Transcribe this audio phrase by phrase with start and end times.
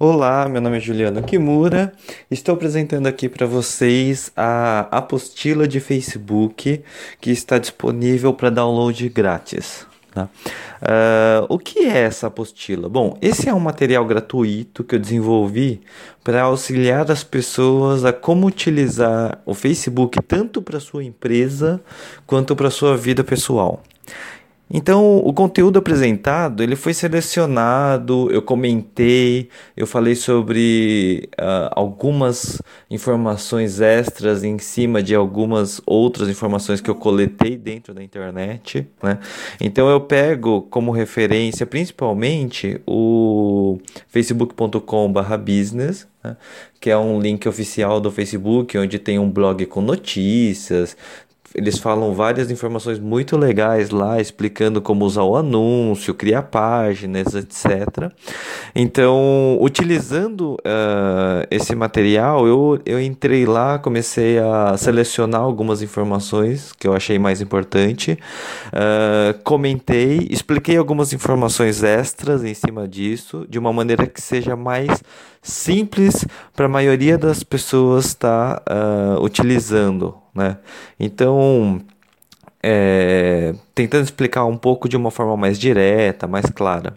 [0.00, 1.92] Olá, meu nome é Juliano Kimura.
[2.30, 6.84] Estou apresentando aqui para vocês a apostila de Facebook
[7.20, 9.84] que está disponível para download grátis.
[10.14, 10.28] Tá?
[10.80, 12.88] Uh, o que é essa apostila?
[12.88, 15.80] Bom, esse é um material gratuito que eu desenvolvi
[16.22, 21.80] para auxiliar as pessoas a como utilizar o Facebook tanto para sua empresa
[22.24, 23.82] quanto para sua vida pessoal.
[24.70, 33.80] Então, o conteúdo apresentado, ele foi selecionado, eu comentei, eu falei sobre uh, algumas informações
[33.80, 39.18] extras em cima de algumas outras informações que eu coletei dentro da internet, né?
[39.58, 43.78] Então, eu pego como referência, principalmente, o
[44.08, 46.36] facebook.com/business, né?
[46.80, 50.96] que é um link oficial do Facebook, onde tem um blog com notícias,
[51.54, 58.12] eles falam várias informações muito legais lá, explicando como usar o anúncio, criar páginas, etc.
[58.74, 66.86] Então, utilizando uh, esse material, eu, eu entrei lá, comecei a selecionar algumas informações que
[66.86, 68.18] eu achei mais importante,
[68.68, 75.02] uh, comentei, expliquei algumas informações extras em cima disso, de uma maneira que seja mais
[75.50, 78.74] simples para a maioria das pessoas estar tá,
[79.18, 80.56] uh, utilizando né?
[81.00, 81.80] Então,
[82.62, 86.96] é, tentando explicar um pouco de uma forma mais direta, mais clara.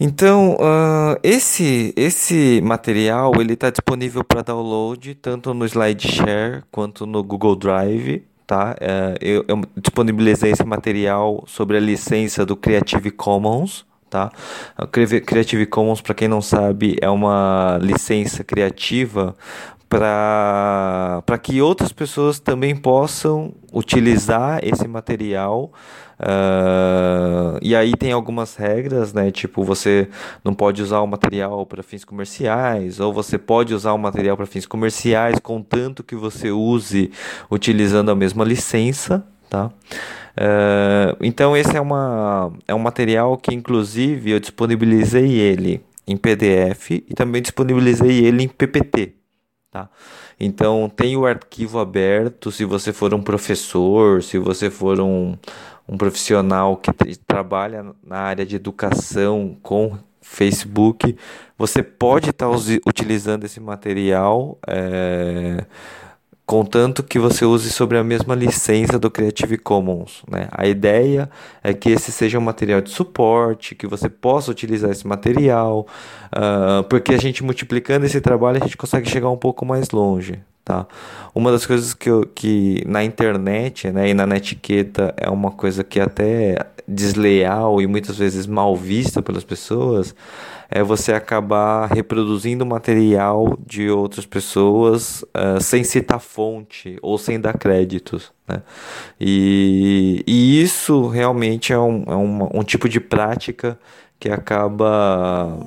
[0.00, 7.22] Então, uh, esse, esse material ele está disponível para download tanto no SlideShare quanto no
[7.22, 8.24] Google Drive.
[8.46, 8.74] Tá?
[8.80, 13.84] Uh, eu, eu disponibilizei esse material sobre a licença do Creative Commons.
[14.12, 14.30] Tá?
[14.76, 19.34] A Creative Commons, para quem não sabe, é uma licença criativa
[19.88, 25.72] para que outras pessoas também possam utilizar esse material.
[26.20, 29.30] Uh, e aí tem algumas regras, né?
[29.30, 30.06] Tipo, você
[30.44, 34.44] não pode usar o material para fins comerciais, ou você pode usar o material para
[34.44, 37.10] fins comerciais, contanto que você use
[37.50, 39.70] utilizando a mesma licença, tá?
[40.36, 46.90] Uh, então esse é, uma, é um material que inclusive eu disponibilizei ele em PDF
[46.90, 49.14] e também disponibilizei ele em PPT,
[49.70, 49.88] Tá?
[50.38, 55.36] Então tem o arquivo aberto se você for um professor, se você for um,
[55.88, 56.90] um profissional que
[57.26, 61.16] trabalha na área de educação com Facebook,
[61.56, 62.56] você pode estar tá
[62.86, 64.58] utilizando esse material.
[64.66, 65.64] É
[66.46, 70.22] contanto que você use sobre a mesma licença do Creative Commons.
[70.30, 70.48] Né?
[70.50, 71.30] A ideia
[71.62, 75.86] é que esse seja um material de suporte, que você possa utilizar esse material,
[76.34, 80.40] uh, porque a gente multiplicando esse trabalho a gente consegue chegar um pouco mais longe.
[80.64, 80.86] Tá?
[81.34, 85.82] Uma das coisas que, eu, que na internet né, e na netiqueta é uma coisa
[85.82, 86.56] que até
[86.92, 90.14] desleal e muitas vezes mal vista pelas pessoas
[90.70, 97.58] é você acabar reproduzindo material de outras pessoas uh, sem citar fonte ou sem dar
[97.58, 98.32] créditos.
[98.48, 98.62] Né?
[99.20, 103.78] E, e isso realmente é, um, é um, um tipo de prática
[104.18, 105.58] que acaba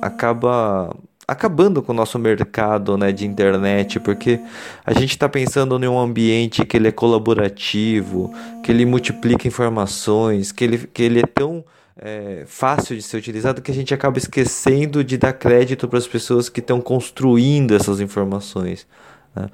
[0.00, 0.96] acaba
[1.32, 4.40] acabando com o nosso mercado né, de internet, porque
[4.84, 8.32] a gente está pensando em um ambiente que ele é colaborativo,
[8.62, 11.64] que ele multiplica informações, que ele, que ele é tão
[11.96, 16.06] é, fácil de ser utilizado que a gente acaba esquecendo de dar crédito para as
[16.06, 18.86] pessoas que estão construindo essas informações.
[19.34, 19.48] Né?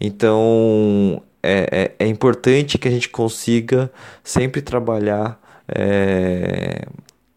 [0.00, 3.90] Então é, é, é, importante que a gente consiga
[4.22, 6.86] sempre trabalhar é,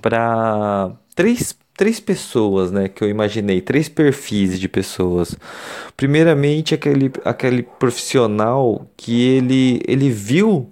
[0.00, 5.36] para três, três pessoas, né, que eu imaginei, três perfis de pessoas.
[5.96, 10.70] Primeiramente, aquele, aquele profissional que ele, ele viu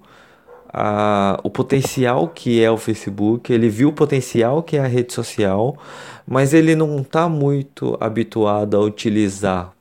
[0.74, 5.12] a, o potencial que é o Facebook, ele viu o potencial que é a rede
[5.12, 5.78] social,
[6.26, 9.72] mas ele não está muito habituado a utilizar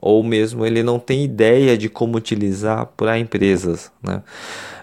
[0.00, 4.22] ou mesmo ele não tem ideia de como utilizar para empresas, né?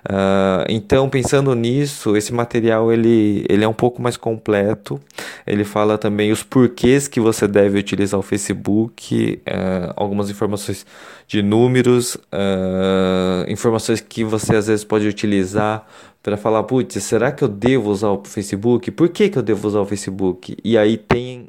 [0.09, 5.01] Uh, então, pensando nisso, esse material ele, ele é um pouco mais completo.
[5.45, 10.85] Ele fala também os porquês que você deve utilizar o Facebook, uh, algumas informações
[11.27, 15.85] de números, uh, informações que você às vezes pode utilizar
[16.23, 18.91] para falar, putz, será que eu devo usar o Facebook?
[18.91, 20.57] Por que, que eu devo usar o Facebook?
[20.63, 21.47] E aí tem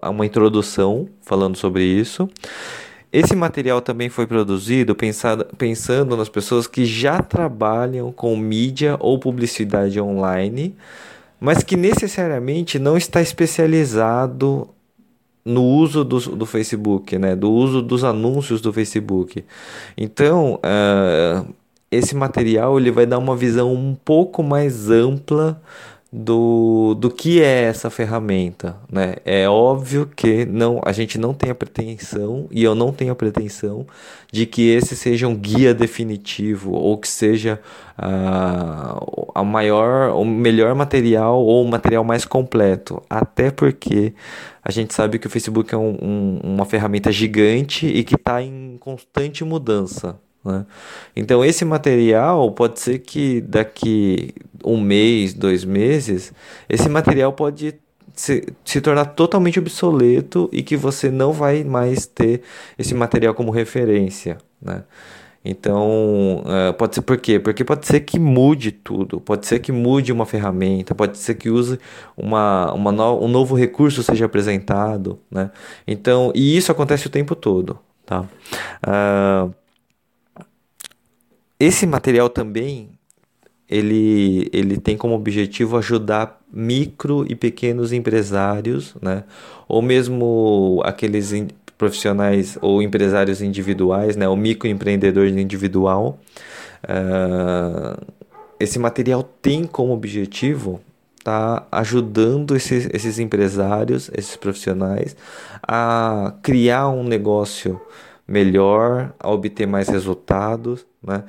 [0.00, 2.28] uma introdução falando sobre isso.
[3.14, 9.20] Esse material também foi produzido pensado, pensando nas pessoas que já trabalham com mídia ou
[9.20, 10.74] publicidade online,
[11.38, 14.68] mas que necessariamente não está especializado
[15.44, 17.36] no uso do, do Facebook, né?
[17.36, 19.44] do uso dos anúncios do Facebook.
[19.96, 21.54] Então, uh,
[21.92, 25.62] esse material ele vai dar uma visão um pouco mais ampla
[26.16, 29.16] do, do que é essa ferramenta, né?
[29.24, 33.16] É óbvio que não, a gente não tem a pretensão e eu não tenho a
[33.16, 33.84] pretensão
[34.30, 37.60] de que esse seja um guia definitivo ou que seja
[37.98, 44.14] uh, a maior, o melhor material ou o material mais completo, até porque
[44.62, 48.40] a gente sabe que o Facebook é um, um, uma ferramenta gigante e que está
[48.40, 50.16] em constante mudança.
[50.44, 50.64] Né?
[51.16, 54.32] Então, esse material pode ser que daqui
[54.64, 56.32] um mês, dois meses,
[56.68, 57.74] esse material pode
[58.14, 62.42] se, se tornar totalmente obsoleto e que você não vai mais ter
[62.78, 64.38] esse material como referência.
[64.60, 64.84] Né?
[65.44, 67.38] Então, uh, pode ser por quê?
[67.38, 71.50] Porque pode ser que mude tudo, pode ser que mude uma ferramenta, pode ser que
[71.50, 71.78] use
[72.16, 75.50] uma, uma no, um novo recurso seja apresentado, né?
[75.86, 78.24] Então, e isso acontece o tempo todo, tá?
[78.86, 79.54] Uh,
[81.60, 82.88] esse material também
[83.68, 89.24] ele, ele tem como objetivo ajudar micro e pequenos empresários, né?
[89.66, 91.32] ou mesmo aqueles
[91.76, 94.28] profissionais ou empresários individuais, né?
[94.28, 96.18] o microempreendedor individual.
[96.84, 98.04] Uh,
[98.60, 100.80] esse material tem como objetivo
[101.24, 105.16] tá ajudando esses, esses empresários, esses profissionais
[105.66, 107.80] a criar um negócio
[108.28, 111.24] melhor, a obter mais resultados, né?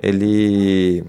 [0.00, 1.02] Ele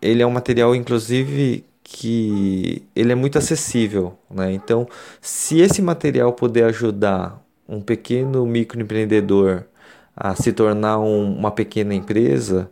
[0.00, 4.52] ele é um material inclusive que ele é muito acessível, né?
[4.52, 4.86] Então,
[5.20, 9.64] se esse material puder ajudar um pequeno microempreendedor
[10.16, 12.70] a se tornar um, uma pequena empresa,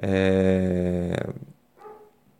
[0.00, 1.26] é,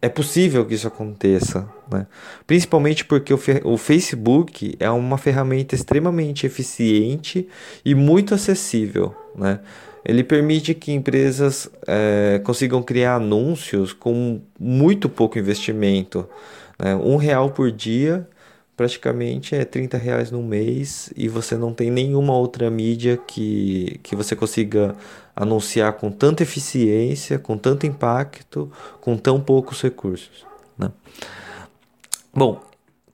[0.00, 2.06] é possível que isso aconteça, né?
[2.46, 7.49] principalmente porque o, o Facebook é uma ferramenta extremamente eficiente
[7.84, 9.14] e muito acessível.
[9.34, 9.61] Né?
[10.08, 16.29] Ele permite que empresas é, consigam criar anúncios com muito pouco investimento.
[16.79, 16.94] Né?
[16.94, 18.26] Um real por dia
[18.76, 24.14] praticamente é 30 reais no mês e você não tem nenhuma outra mídia que, que
[24.14, 24.94] você consiga
[25.35, 28.70] anunciar com tanta eficiência, com tanto impacto,
[29.00, 30.47] com tão poucos recursos.
[30.79, 30.93] Né?
[32.32, 32.62] Bom,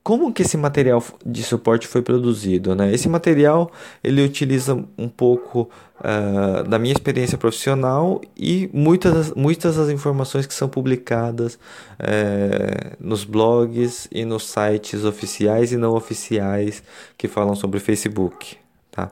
[0.03, 2.75] como que esse material de suporte foi produzido?
[2.75, 2.93] Né?
[2.93, 3.71] Esse material
[4.03, 5.71] ele utiliza um pouco
[6.01, 13.25] uh, da minha experiência profissional e muitas, muitas das informações que são publicadas uh, nos
[13.25, 16.83] blogs e nos sites oficiais e não oficiais
[17.17, 18.62] que falam sobre Facebook.
[18.93, 19.11] Tá?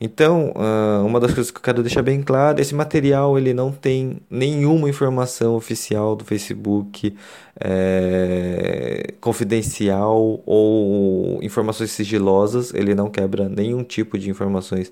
[0.00, 3.70] Então, uh, uma das coisas que eu quero deixar bem claro, esse material ele não
[3.70, 7.14] tem nenhuma informação oficial do Facebook
[7.60, 14.90] é, confidencial ou informações sigilosas, ele não quebra nenhum tipo de informações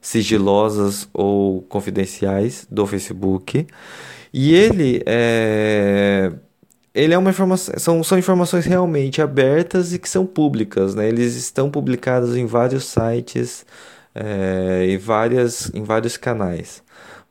[0.00, 3.68] sigilosas ou confidenciais do Facebook.
[4.32, 6.32] E ele é,
[6.96, 11.08] ele é uma informação, são, são informações realmente abertas e que são públicas, né?
[11.08, 13.66] Eles estão publicados em vários sites
[14.16, 16.82] é, em, várias, em vários canais.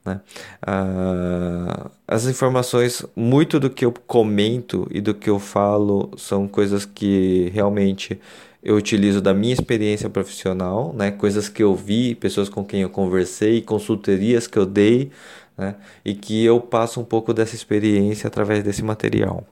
[0.05, 0.22] Né?
[0.62, 6.86] Ah, as informações, muito do que eu comento e do que eu falo são coisas
[6.86, 8.19] que realmente
[8.63, 11.12] eu utilizo da minha experiência profissional, né?
[11.12, 15.12] coisas que eu vi, pessoas com quem eu conversei, consultorias que eu dei,
[15.57, 15.75] né?
[16.03, 19.43] e que eu passo um pouco dessa experiência através desse material.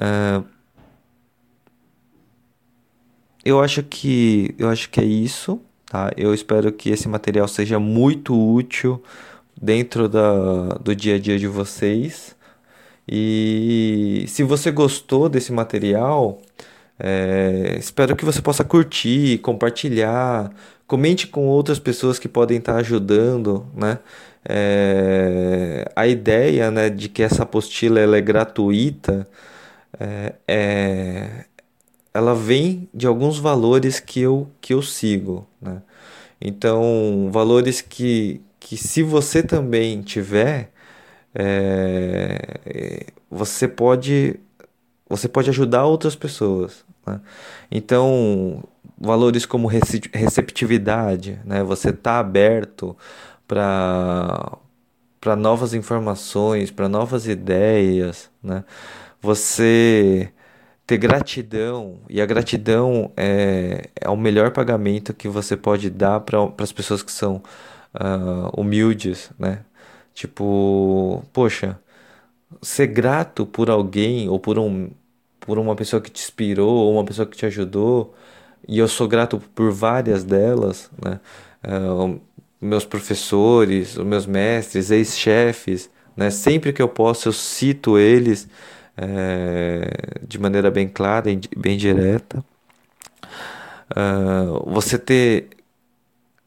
[0.00, 0.44] Uh,
[3.44, 6.10] eu acho que eu acho que é isso, tá?
[6.16, 9.02] Eu espero que esse material seja muito útil
[9.60, 12.36] dentro da, do dia a dia de vocês.
[13.08, 16.40] E se você gostou desse material,
[16.98, 20.50] é, espero que você possa curtir, compartilhar,
[20.86, 23.98] comente com outras pessoas que podem estar ajudando, né?
[24.48, 29.28] É, a ideia né, de que essa apostila é gratuita
[29.98, 31.44] é, é,
[32.12, 35.46] ela vem de alguns valores que eu, que eu sigo.
[35.60, 35.82] Né?
[36.40, 40.70] Então, valores que, que se você também tiver,
[41.34, 44.40] é, você pode
[45.08, 46.84] você pode ajudar outras pessoas.
[47.06, 47.20] Né?
[47.70, 48.64] Então,
[48.98, 51.62] valores como receptividade, né?
[51.62, 52.96] você está aberto
[53.46, 54.58] para
[55.36, 58.64] novas informações, para novas ideias, né?
[59.26, 60.32] Você
[60.86, 66.38] ter gratidão e a gratidão é, é o melhor pagamento que você pode dar para
[66.58, 67.42] as pessoas que são
[67.94, 69.64] uh, humildes, né?
[70.14, 71.78] Tipo, poxa,
[72.62, 74.90] ser grato por alguém ou por um
[75.40, 78.14] por uma pessoa que te inspirou ou uma pessoa que te ajudou
[78.68, 81.20] e eu sou grato por várias delas, né?
[81.64, 82.20] Uh,
[82.60, 86.30] meus professores, os meus mestres, ex-chefes, né?
[86.30, 88.48] Sempre que eu posso eu cito eles
[88.96, 92.44] é, de maneira bem clara e bem direta.
[93.90, 95.48] Uh, você ter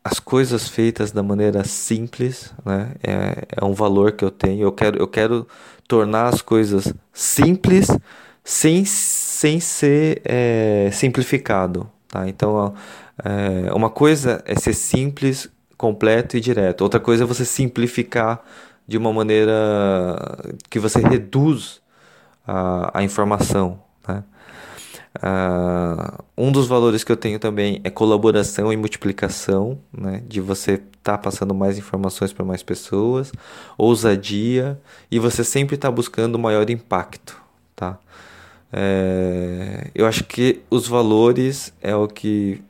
[0.04, 2.92] as coisas feitas da maneira simples, né?
[3.04, 4.64] É, é um valor que eu tenho.
[4.64, 5.48] Eu quero, eu quero
[5.88, 7.88] tornar as coisas simples
[8.44, 12.28] sem, sem ser é, simplificado, tá?
[12.28, 12.74] Então,
[13.24, 16.82] é, uma coisa é ser simples, completo e direto.
[16.82, 18.44] Outra coisa é você simplificar
[18.88, 19.56] de uma maneira
[20.70, 21.82] que você reduz
[22.50, 24.24] a, a informação, né?
[25.18, 30.22] Uh, um dos valores que eu tenho também é colaboração e multiplicação, né?
[30.28, 33.32] de você estar tá passando mais informações para mais pessoas,
[33.76, 34.80] ousadia
[35.10, 37.42] e você sempre está buscando maior impacto.
[37.76, 37.98] Tá?
[38.72, 42.62] É, eu acho que os valores é o que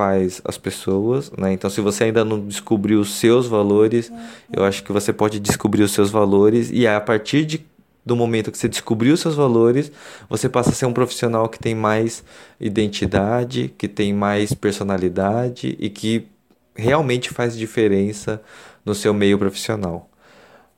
[0.00, 1.52] faz as pessoas, né?
[1.52, 4.10] Então, se você ainda não descobriu os seus valores,
[4.50, 7.58] eu acho que você pode descobrir os seus valores e a partir de
[8.04, 9.92] do momento que você descobriu seus valores,
[10.28, 12.24] você passa a ser um profissional que tem mais
[12.58, 16.26] identidade, que tem mais personalidade e que
[16.74, 18.42] realmente faz diferença
[18.84, 20.08] no seu meio profissional.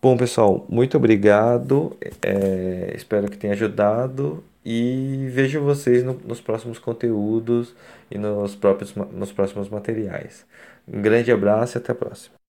[0.01, 1.97] Bom, pessoal, muito obrigado.
[2.21, 7.75] É, espero que tenha ajudado e vejo vocês no, nos próximos conteúdos
[8.11, 10.45] e nos, próprios, nos próximos materiais.
[10.87, 12.35] Um grande abraço e até a próxima.